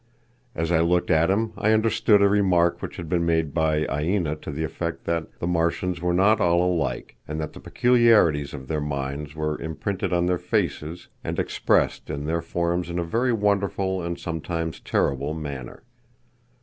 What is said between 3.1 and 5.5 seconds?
made by Aina to the effect that the